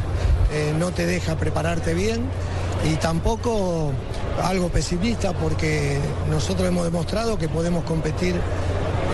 eh, 0.52 0.74
no 0.78 0.92
te 0.92 1.06
deja 1.06 1.36
prepararte 1.36 1.94
bien 1.94 2.22
y 2.90 2.94
tampoco 2.96 3.92
algo 4.42 4.68
pesimista 4.68 5.32
porque 5.32 5.98
nosotros 6.30 6.68
hemos 6.68 6.84
demostrado 6.84 7.38
que 7.38 7.48
podemos 7.48 7.84
competir 7.84 8.36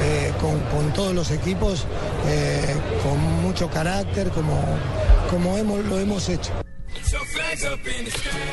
eh, 0.02 0.32
con, 0.40 0.92
todos 0.92 1.14
los 1.14 1.30
equipos 1.30 1.86
con 3.02 3.42
mucho 3.42 3.70
carácter, 3.70 4.30
como 4.30 4.60
como 5.30 5.56
hemos, 5.56 5.84
lo 5.84 5.98
hemos 5.98 6.28
hecho. 6.28 6.52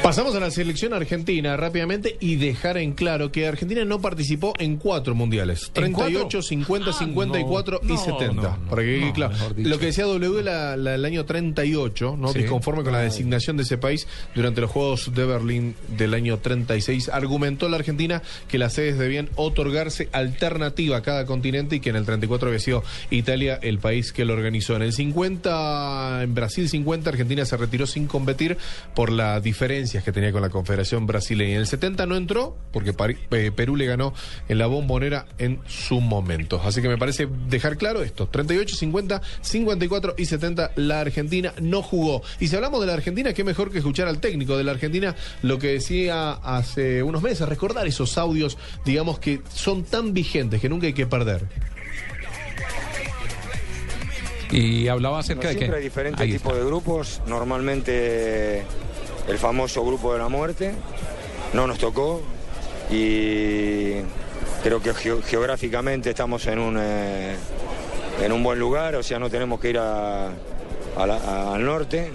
Pasamos 0.02 0.36
a 0.36 0.40
la 0.40 0.52
selección 0.52 0.94
argentina 0.94 1.56
rápidamente 1.58 2.18
y 2.20 2.36
dejar 2.36 2.78
en 2.78 2.94
claro 2.94 3.32
que 3.32 3.48
Argentina 3.48 3.86
no 3.86 4.00
participó 4.02 4.54
en 4.60 4.78
cuatro 4.78 5.16
mundiales: 5.16 5.68
¿En 5.76 5.94
38, 5.94 6.20
cuatro? 6.20 6.42
50, 6.42 6.90
Ah, 6.90 6.94
54 6.94 7.80
no, 7.84 7.90
y 7.90 7.94
no, 7.98 8.04
70. 8.06 8.34
no, 8.34 8.42
no, 8.42 8.70
para 8.70 8.82
que 8.84 9.12
claro. 9.14 9.36
Lo 9.58 9.80
que 9.80 9.88
decía 9.88 10.06
W 10.06 10.42
la- 10.44 10.76
la- 10.78 10.96
el 10.96 11.06
año 11.06 11.26
38, 11.26 12.16
¿no? 12.20 12.30
Sí. 12.30 12.40
disconforme 12.40 12.84
con 12.84 12.94
la 12.94 13.00
designación 13.00 13.58
de 13.58 13.64
ese 13.64 13.78
país 13.78 14.08
durante 14.36 14.62
los 14.62 14.70
Juegos 14.72 15.12
de 15.14 15.26
Berlín 15.26 15.76
del 15.98 16.14
año 16.14 16.38
36, 16.40 17.10
argumentó 17.10 17.70
la 17.70 17.78
Argentina 17.78 18.22
que 18.48 18.58
las 18.58 18.74
sedes 18.74 18.98
debían 18.98 19.30
otorgarse 19.36 20.10
alternativa 20.12 20.98
a 20.98 21.02
cada 21.02 21.26
continente 21.26 21.78
y 21.78 21.80
que 21.80 21.90
en 21.90 21.96
el 21.96 22.06
34 22.06 22.48
había 22.50 22.60
sido 22.60 22.84
Italia 23.12 23.60
el 23.62 23.80
país 23.80 24.12
que 24.12 24.26
lo 24.26 24.34
organizó. 24.34 24.76
En 24.76 24.82
el 24.82 24.94
50, 24.94 26.24
en 26.24 26.34
Brasil 26.36 26.70
50, 26.70 27.10
Argentina 27.10 27.46
se 27.46 27.58
retiró 27.58 27.86
sin 27.88 28.08
competir 28.08 28.58
por 28.96 29.12
las 29.12 29.42
diferencias 29.42 30.04
que 30.04 30.12
tenía 30.12 30.32
con 30.32 30.42
la 30.42 30.50
Confederación 30.50 31.08
Brasileña. 31.08 31.54
En 31.54 31.60
el 31.62 31.68
70 31.68 32.06
no 32.06 32.16
entró 32.16 32.58
porque 32.72 32.94
eh, 33.32 33.52
Perú 33.56 33.76
le 33.76 33.86
ganó 33.86 34.14
en 34.48 34.58
la 34.58 34.68
bombonera 34.68 35.26
en 35.38 35.60
su 35.68 36.02
momento. 36.02 36.62
Así 36.64 36.82
que 36.82 36.90
me 36.90 36.98
parece 36.98 37.28
dejar 37.50 37.78
claro 37.78 38.02
esto. 38.04 38.28
38, 38.28 38.76
50, 38.76 39.22
54 39.42 40.16
y 40.18 40.26
70 40.26 40.72
la 40.76 41.02
Argentina 41.02 41.54
no 41.62 41.82
jugó. 41.82 42.22
Y 42.40 42.48
si 42.48 42.56
hablamos 42.56 42.82
de 42.82 42.88
la 42.88 42.94
Argentina, 42.94 43.34
qué 43.34 43.44
mejor 43.44 43.72
que 43.72 43.80
escuchar 43.80 44.08
al 44.08 44.20
técnico 44.20 44.58
de 44.58 44.64
la 44.64 44.72
Argentina 44.72 45.16
lo 45.42 45.60
que 45.60 45.68
decía 45.68 46.32
hace 46.32 47.04
unos 47.04 47.22
meses, 47.22 47.48
recordar 47.48 47.88
esos 47.88 48.18
audios, 48.18 48.58
digamos 48.86 49.20
que 49.20 49.42
son 49.54 49.84
tan 49.84 50.14
vigentes 50.14 50.62
que 50.62 50.70
nunca 50.70 50.88
hay 50.88 50.94
que 50.94 51.08
perder. 51.08 51.73
Y 54.54 54.88
hablaba 54.88 55.20
acerca 55.20 55.48
de 55.50 55.54
que... 55.56 55.60
Siempre 55.60 55.78
hay 55.78 55.84
diferentes 55.84 56.28
tipos 56.30 56.56
de 56.56 56.64
grupos. 56.64 57.22
Normalmente 57.28 58.64
el 59.28 59.38
famoso 59.38 59.84
grupo 59.86 60.14
de 60.14 60.20
la 60.20 60.30
muerte. 60.30 60.74
No 61.54 61.68
nos 61.68 61.78
tocó. 61.80 62.22
Y 62.92 63.94
creo 64.64 64.82
que 64.82 64.94
geo- 64.94 65.22
geográficamente 65.24 66.10
estamos 66.10 66.46
en 66.48 66.60
un, 66.60 66.78
eh, 66.80 67.36
en 68.22 68.32
un 68.32 68.44
buen 68.44 68.60
lugar, 68.60 68.96
o 68.96 69.04
sea, 69.04 69.20
no 69.20 69.30
tenemos 69.30 69.60
que 69.60 69.70
ir 69.72 69.78
a- 69.80 70.28
a 70.28 71.08
la- 71.08 71.18
a- 71.18 71.56
al 71.56 71.66
norte. 71.66 72.12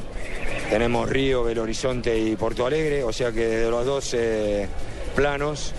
Tenemos 0.71 1.09
Río, 1.09 1.43
Belo 1.45 1.63
Horizonte 1.63 2.19
y 2.19 2.37
Porto 2.37 2.67
Alegre, 2.67 3.03
o 3.03 3.13
sea 3.13 3.33
que 3.33 3.47
desde 3.47 3.71
los 3.71 3.85
dos 3.87 4.15
eh, 4.15 4.69
planos, 5.17 5.73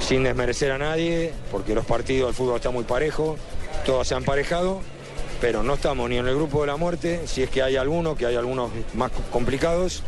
sin 0.00 0.24
desmerecer 0.24 0.72
a 0.72 0.78
nadie, 0.78 1.32
porque 1.50 1.74
los 1.74 1.86
partidos 1.86 2.28
del 2.28 2.34
fútbol 2.34 2.56
están 2.56 2.72
muy 2.74 2.84
parejos, 2.84 3.38
todos 3.86 4.06
se 4.08 4.14
han 4.16 4.24
parejado, 4.24 4.80
pero 5.40 5.62
no 5.62 5.74
estamos 5.74 6.08
ni 6.08 6.16
en 6.16 6.26
el 6.26 6.34
grupo 6.34 6.60
de 6.62 6.68
la 6.68 6.76
muerte, 6.76 7.22
si 7.26 7.42
es 7.42 7.50
que 7.50 7.62
hay 7.62 7.76
alguno, 7.76 8.16
que 8.16 8.26
hay 8.26 8.36
algunos 8.36 8.70
más 8.94 9.10
complicados, 9.30 10.02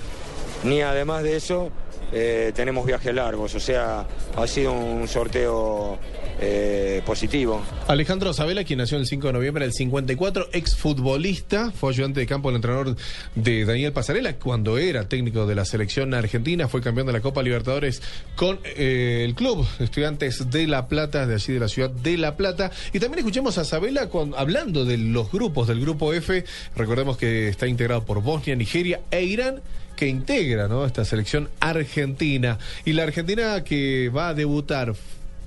ni 0.64 0.80
además 0.80 1.22
de 1.22 1.36
eso 1.36 1.70
eh, 2.12 2.52
tenemos 2.54 2.86
viajes 2.86 3.12
largos, 3.14 3.54
o 3.54 3.60
sea, 3.60 4.06
ha 4.36 4.46
sido 4.46 4.72
un 4.72 5.08
sorteo 5.08 5.98
eh, 6.40 7.02
positivo. 7.04 7.62
Alejandro 7.88 8.32
Sabela, 8.32 8.62
quien 8.62 8.78
nació 8.78 8.98
el 8.98 9.06
5 9.06 9.26
de 9.26 9.32
noviembre 9.32 9.64
del 9.64 9.72
54, 9.72 10.50
exfutbolista, 10.52 11.72
fue 11.72 11.90
ayudante 11.90 12.20
de 12.20 12.26
campo 12.26 12.48
del 12.48 12.56
entrenador 12.56 12.94
de 13.34 13.64
Daniel 13.64 13.92
Pasarela 13.92 14.34
cuando 14.34 14.78
era 14.78 15.08
técnico 15.08 15.46
de 15.46 15.54
la 15.56 15.64
selección 15.64 16.14
argentina, 16.14 16.68
fue 16.68 16.80
campeón 16.80 17.08
de 17.08 17.14
la 17.14 17.20
Copa 17.20 17.42
Libertadores 17.42 18.02
con 18.36 18.60
eh, 18.64 19.22
el 19.24 19.34
club 19.34 19.66
Estudiantes 19.80 20.50
de 20.50 20.66
La 20.66 20.86
Plata, 20.86 21.26
de 21.26 21.34
allí 21.34 21.54
de 21.54 21.60
la 21.60 21.68
ciudad 21.68 21.90
de 21.90 22.18
La 22.18 22.36
Plata. 22.36 22.70
Y 22.92 23.00
también 23.00 23.20
escuchemos 23.20 23.58
a 23.58 23.64
Sabela 23.64 24.08
hablando 24.36 24.84
de 24.84 24.98
los 24.98 25.32
grupos 25.32 25.66
del 25.66 25.80
grupo 25.80 26.12
F, 26.12 26.44
recordemos 26.76 27.16
que 27.16 27.48
está 27.48 27.66
integrado 27.66 28.04
por 28.04 28.22
Bosnia, 28.22 28.54
Nigeria 28.54 29.00
e 29.10 29.24
Irán 29.24 29.62
que 29.96 30.06
integra 30.06 30.68
esta 30.86 31.04
selección 31.04 31.48
argentina. 31.58 32.58
Y 32.84 32.92
la 32.92 33.02
Argentina 33.04 33.64
que 33.64 34.10
va 34.14 34.28
a 34.28 34.34
debutar 34.34 34.94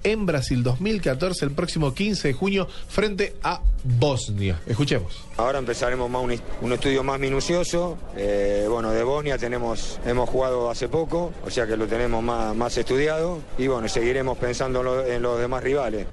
en 0.03 0.25
Brasil 0.25 0.63
2014 0.63 1.43
el 1.45 1.51
próximo 1.51 1.93
15 1.93 2.29
de 2.29 2.33
junio 2.33 2.67
frente 2.87 3.35
a 3.43 3.61
Bosnia. 3.83 4.59
Escuchemos. 4.65 5.25
Ahora 5.37 5.59
empezaremos 5.59 6.09
un, 6.13 6.31
est- 6.31 6.43
un 6.61 6.71
estudio 6.73 7.03
más 7.03 7.19
minucioso. 7.19 7.97
Eh, 8.15 8.65
bueno, 8.69 8.91
de 8.91 9.03
Bosnia 9.03 9.37
tenemos, 9.37 9.99
hemos 10.05 10.29
jugado 10.29 10.69
hace 10.69 10.87
poco, 10.87 11.33
o 11.45 11.49
sea 11.49 11.67
que 11.67 11.75
lo 11.77 11.85
tenemos 11.85 12.23
más, 12.23 12.55
más 12.55 12.77
estudiado. 12.77 13.39
Y 13.57 13.67
bueno, 13.67 13.87
seguiremos 13.89 14.37
pensando 14.37 15.05
en 15.05 15.21
los 15.21 15.39
demás 15.39 15.63
rivales. 15.63 16.05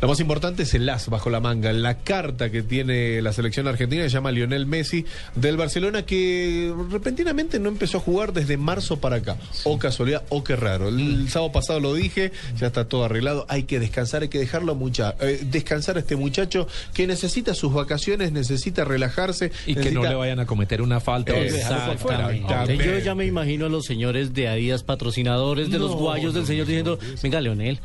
Lo 0.00 0.08
más 0.08 0.20
importante 0.20 0.64
es 0.64 0.74
el 0.74 0.88
as 0.88 1.08
bajo 1.08 1.30
la 1.30 1.40
manga, 1.40 1.72
la 1.72 1.98
carta 1.98 2.50
que 2.50 2.62
tiene 2.62 3.20
la 3.22 3.32
selección 3.32 3.66
argentina 3.68 4.02
se 4.04 4.10
llama 4.10 4.30
Lionel 4.32 4.66
Messi 4.66 5.04
del 5.34 5.56
Barcelona 5.56 6.04
que 6.04 6.72
repentinamente 6.90 7.58
no 7.58 7.68
empezó 7.68 7.98
a 7.98 8.00
jugar 8.00 8.32
desde 8.32 8.56
marzo 8.56 8.98
para 9.00 9.16
acá. 9.16 9.36
O 9.64 9.78
casualidad, 9.78 10.22
o 10.28 10.44
qué 10.44 10.56
raro. 10.56 10.88
El, 10.88 11.22
el 11.22 11.28
sábado 11.28 11.52
pasado 11.52 11.80
lo 11.80 11.94
dije, 11.94 12.32
ya 12.58 12.68
está 12.68 12.86
todo 12.86 13.04
arreglado, 13.04 13.46
hay 13.48 13.64
que 13.64 13.80
descansar, 13.80 14.22
hay 14.22 14.28
que 14.28 14.38
dejarlo 14.38 14.74
mucha, 14.74 15.14
eh, 15.20 15.40
descansar 15.44 15.96
a 15.96 16.00
este 16.00 16.16
muchacho 16.16 16.66
que 16.92 17.06
necesita 17.06 17.54
sus 17.54 17.72
vacaciones, 17.72 18.32
necesita 18.32 18.84
relajarse. 18.84 19.52
Y 19.66 19.74
que 19.74 19.90
no 19.90 20.02
le 20.02 20.14
vayan 20.14 20.40
a 20.40 20.46
cometer 20.46 20.82
una 20.82 21.00
falta 21.00 21.32
fuera. 21.98 22.32
Exactamente. 22.32 22.84
Yo 22.84 22.98
ya 22.98 23.14
me 23.14 23.26
imagino 23.26 23.66
a 23.66 23.68
los 23.68 23.84
señores 23.84 24.34
de 24.34 24.48
Adidas, 24.48 24.82
patrocinadores 24.82 25.70
de 25.70 25.78
los 25.78 25.92
No, 25.92 25.96
guayos 25.96 26.34
del 26.34 26.42
no, 26.42 26.46
señor, 26.46 26.66
no, 26.66 26.68
diciendo, 26.68 26.98
venga, 27.22 27.40
Leonel. 27.40 27.80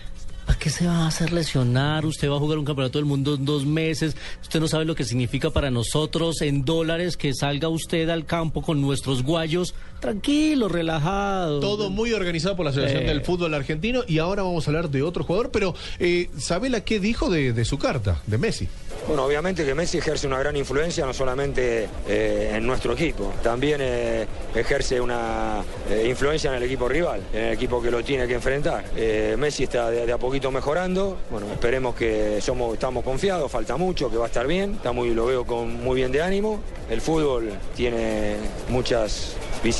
¿Para 0.59 0.65
qué 0.65 0.77
se 0.77 0.87
va 0.87 1.05
a 1.05 1.07
hacer 1.07 1.31
lesionar? 1.31 2.05
Usted 2.05 2.29
va 2.29 2.35
a 2.35 2.39
jugar 2.39 2.57
un 2.57 2.65
campeonato 2.65 2.97
del 2.97 3.05
mundo 3.05 3.35
en 3.35 3.45
dos 3.45 3.65
meses. 3.65 4.17
Usted 4.41 4.59
no 4.59 4.67
sabe 4.67 4.83
lo 4.83 4.93
que 4.93 5.05
significa 5.05 5.51
para 5.51 5.71
nosotros 5.71 6.41
en 6.41 6.65
dólares 6.65 7.15
que 7.15 7.33
salga 7.33 7.69
usted 7.69 8.09
al 8.09 8.25
campo 8.25 8.61
con 8.61 8.81
nuestros 8.81 9.23
guayos. 9.23 9.73
Tranquilo, 9.99 10.69
relajado. 10.69 11.59
Todo 11.59 11.89
muy 11.89 12.13
organizado 12.13 12.55
por 12.55 12.65
la 12.65 12.71
Asociación 12.71 13.03
Eh. 13.03 13.07
del 13.07 13.21
Fútbol 13.21 13.53
Argentino 13.53 14.03
y 14.07 14.19
ahora 14.19 14.43
vamos 14.43 14.65
a 14.67 14.71
hablar 14.71 14.89
de 14.89 15.03
otro 15.03 15.23
jugador, 15.23 15.49
pero 15.51 15.75
eh, 15.99 16.29
¿Sabela 16.37 16.81
qué 16.81 16.99
dijo 16.99 17.29
de, 17.29 17.53
de 17.53 17.65
su 17.65 17.77
carta, 17.77 18.21
de 18.25 18.37
Messi? 18.37 18.67
Bueno, 19.07 19.25
obviamente 19.25 19.65
que 19.65 19.73
Messi 19.73 19.97
ejerce 19.97 20.27
una 20.27 20.37
gran 20.39 20.55
influencia 20.55 21.05
no 21.05 21.13
solamente 21.13 21.87
eh, 22.07 22.51
en 22.55 22.65
nuestro 22.67 22.93
equipo, 22.93 23.33
también 23.41 23.79
eh, 23.81 24.27
ejerce 24.55 25.01
una 25.01 25.63
eh, 25.89 26.05
influencia 26.07 26.49
en 26.51 26.57
el 26.57 26.63
equipo 26.63 26.87
rival, 26.87 27.21
en 27.33 27.45
el 27.45 27.53
equipo 27.53 27.81
que 27.81 27.89
lo 27.91 28.03
tiene 28.03 28.27
que 28.27 28.35
enfrentar. 28.35 28.85
Eh, 28.95 29.35
Messi 29.37 29.63
está 29.63 29.89
de, 29.89 30.05
de 30.05 30.11
a 30.13 30.17
poquito 30.17 30.51
mejorando, 30.51 31.17
bueno, 31.31 31.47
esperemos 31.51 31.95
que 31.95 32.39
somos, 32.41 32.73
estamos 32.73 33.03
confiados, 33.03 33.51
falta 33.51 33.77
mucho, 33.77 34.09
que 34.11 34.17
va 34.17 34.25
a 34.25 34.27
estar 34.27 34.45
bien, 34.47 34.73
está 34.73 34.91
muy, 34.91 35.13
lo 35.13 35.25
veo 35.25 35.45
con 35.45 35.81
muy 35.83 35.95
bien 35.95 36.11
de 36.11 36.21
ánimo. 36.21 36.59
El 36.89 37.01
fútbol 37.01 37.51
tiene 37.75 38.35
muchas 38.69 39.33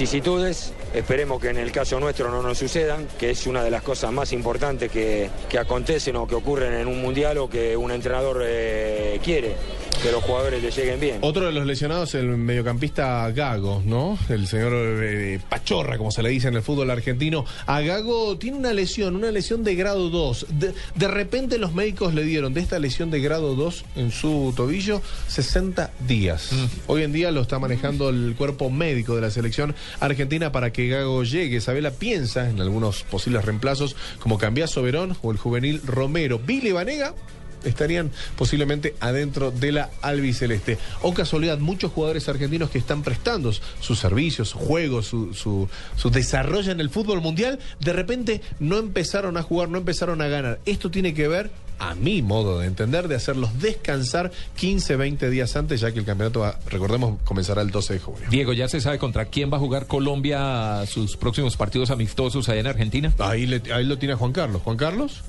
vicisitudes, 0.10 0.74
esperemos 0.92 1.40
que 1.40 1.50
en 1.50 1.58
el 1.58 1.72
caso 1.72 2.00
nuestro 2.00 2.32
no 2.32 2.42
nos 2.42 2.58
sucedan, 2.58 3.08
que 3.20 3.30
es 3.30 3.46
una 3.46 3.64
de 3.64 3.70
las 3.70 3.84
cosas 3.84 4.12
más 4.12 4.34
importantes 4.34 4.92
que, 4.92 5.30
que 5.48 5.60
acontecen 5.60 6.16
o 6.16 6.26
que 6.26 6.34
ocurren 6.34 6.74
en 6.74 6.88
un 6.88 7.00
mundial 7.00 7.38
o 7.38 7.48
que 7.48 7.78
un 7.78 7.92
entrenador 7.92 8.42
eh, 8.44 9.20
quiere, 9.24 9.56
que 10.02 10.12
los 10.12 10.24
jugadores 10.24 10.64
le 10.64 10.72
lleguen 10.72 11.00
bien. 11.00 11.18
Otro 11.22 11.46
de 11.46 11.52
los 11.52 11.66
lesionados, 11.66 12.16
el 12.16 12.28
mediocampista 12.38 13.30
Gago, 13.32 13.82
¿no? 13.86 14.18
El 14.30 14.48
señor 14.48 14.72
eh, 14.76 15.40
Pachorra, 15.50 15.98
como 15.98 16.10
se 16.12 16.24
le 16.24 16.30
dice 16.30 16.48
en 16.48 16.56
el 16.56 16.62
fútbol 16.62 16.90
argentino. 16.90 17.46
A 17.66 17.82
Gago 17.82 18.38
tiene 18.38 18.58
una 18.58 18.72
lesión, 18.72 19.16
una 19.16 19.32
lesión 19.32 19.64
de 19.64 19.76
grado 19.76 20.10
2. 20.10 20.46
De, 20.52 20.74
de 20.96 21.08
repente 21.08 21.58
los 21.58 21.74
médicos 21.74 22.14
le 22.14 22.24
dieron 22.24 22.54
de 22.54 22.62
esta 22.62 22.80
lesión 22.80 23.12
de 23.12 23.20
grado 23.20 23.56
2 23.56 23.86
en 23.98 24.12
su 24.12 24.54
tobillo 24.56 25.02
60 25.28 25.92
días. 26.08 26.52
Hoy 26.88 27.04
en 27.04 27.12
día 27.12 27.32
lo 27.32 27.42
está 27.42 27.60
manejando 27.60 28.10
el 28.10 28.36
cuerpo 28.38 28.70
médico 28.70 29.16
de 29.16 29.22
la 29.22 29.32
selección 29.32 29.76
argentina 30.00 30.52
para 30.52 30.72
que 30.72 30.88
Gago 30.88 31.24
llegue. 31.24 31.60
Sabela 31.60 31.92
piensa 31.92 32.50
en 32.50 32.62
algunos 32.62 33.04
posibles 33.04 33.44
reemplazos 33.44 33.98
como 34.20 34.38
Cambiaso 34.38 34.82
Verón 34.82 35.18
o 35.22 35.32
el 35.32 35.38
juvenil 35.38 35.82
Romero. 35.86 36.40
Billy 36.40 36.72
Vanega 36.72 37.14
estarían 37.64 38.12
posiblemente 38.38 38.96
adentro 39.00 39.52
de 39.52 39.72
la 39.72 39.90
albiceleste. 40.02 40.78
O 41.02 41.14
casualidad, 41.14 41.58
muchos 41.60 41.92
jugadores 41.92 42.28
argentinos 42.30 42.70
que 42.70 42.78
están 42.78 43.04
prestando 43.04 43.52
sus 43.80 44.00
servicios, 44.00 44.50
su 44.50 44.58
juego, 44.58 45.02
su, 45.02 45.34
su, 45.34 45.68
su 45.96 46.10
desarrollo 46.10 46.72
en 46.72 46.80
el 46.80 46.90
fútbol 46.90 47.22
mundial, 47.22 47.60
de 47.80 47.94
repente 47.94 48.42
no 48.60 48.78
empezaron 48.78 49.38
a 49.38 49.44
jugar, 49.44 49.70
no 49.70 49.78
empezaron 49.78 50.22
a 50.22 50.28
ganar. 50.28 50.60
Esto 50.66 50.92
tiene 50.92 51.14
que 51.14 51.28
ver, 51.28 51.50
a 51.80 51.96
mi 51.96 52.22
modo 52.22 52.60
de 52.60 52.68
entender, 52.68 53.08
de 53.08 53.16
hacerlos 53.16 53.58
descansar 53.62 54.32
15, 54.58 54.98
20 54.98 55.30
días 55.30 55.56
antes, 55.56 55.80
ya 55.80 55.92
que 55.94 56.00
el 56.00 56.06
campeonato, 56.06 56.42
va- 56.42 56.60
recordemos, 56.68 57.18
comenzará 57.24 57.62
el 57.62 57.72
12 57.72 57.94
de 57.94 58.00
junio. 58.00 58.28
Diego, 58.30 58.52
¿ya 58.54 58.68
se 58.68 58.82
sabe 58.82 58.98
contra 59.00 59.26
quién 59.26 59.52
va 59.52 59.56
a 59.58 59.60
jugar 59.62 59.88
Colombia 59.88 60.86
sus 60.88 61.16
próximos 61.16 61.56
partidos 61.56 61.90
amistosos 61.90 62.50
allá 62.50 62.60
en 62.60 62.68
Argentina? 62.68 63.14
Ahí, 63.20 63.46
le- 63.46 63.62
ahí 63.74 63.86
lo 63.86 63.98
tiene 63.98 64.16
Juan 64.16 64.34
Carlos. 64.34 64.62
Juan 64.64 64.76
Carlos. 64.78 65.22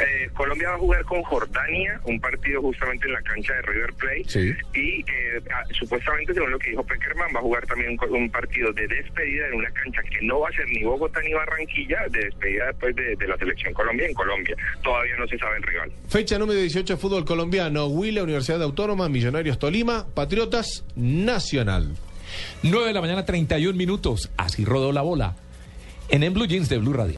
Eh, 0.00 0.30
Colombia 0.34 0.70
va 0.70 0.74
a 0.74 0.78
jugar 0.78 1.04
con 1.04 1.22
Jordania, 1.22 2.00
un 2.04 2.20
partido 2.20 2.60
justamente 2.62 3.06
en 3.06 3.12
la 3.12 3.22
cancha 3.22 3.54
de 3.54 3.62
River 3.62 3.92
Plate. 3.94 4.24
Sí. 4.26 4.52
Y 4.74 5.00
eh, 5.00 5.42
supuestamente, 5.72 6.34
según 6.34 6.50
lo 6.50 6.58
que 6.58 6.70
dijo 6.70 6.84
Peckerman, 6.84 7.34
va 7.34 7.38
a 7.38 7.42
jugar 7.42 7.66
también 7.66 7.98
un, 8.10 8.30
partido 8.30 8.72
de 8.72 8.86
despedida 8.86 9.48
en 9.48 9.54
una 9.54 9.70
cancha 9.70 10.02
que 10.02 10.24
no 10.24 10.40
va 10.40 10.48
a 10.48 10.52
ser 10.52 10.66
ni 10.68 10.82
Bogotá 10.82 11.20
ni 11.20 11.32
Barranquilla, 11.34 12.06
de 12.10 12.24
despedida 12.24 12.66
después 12.66 12.96
de, 12.96 13.16
de 13.16 13.28
la 13.28 13.36
selección 13.36 13.74
Colombia 13.74 14.06
en 14.06 14.14
Colombia. 14.14 14.56
Todavía 14.82 15.16
no 15.18 15.26
se 15.26 15.38
sabe 15.38 15.56
el 15.58 15.62
rival. 15.62 15.92
Fecha 16.08 16.38
número 16.38 16.60
18 16.60 16.96
fútbol 16.96 17.24
colombiano. 17.24 17.86
Huila, 17.86 18.22
Universidad 18.22 18.62
Autónoma, 18.62 19.08
Millonarios 19.08 19.58
Tolima, 19.58 20.06
Patriotas 20.14 20.84
Nacional. 20.96 21.94
9 22.62 22.86
de 22.86 22.92
la 22.92 23.00
mañana, 23.00 23.24
31 23.24 23.76
minutos. 23.76 24.30
Así 24.36 24.64
rodó 24.64 24.92
la 24.92 25.02
bola. 25.02 25.36
En 26.08 26.22
En 26.22 26.34
Blue 26.34 26.46
Jeans 26.46 26.68
de 26.68 26.78
Blue 26.78 26.92
Radio. 26.92 27.16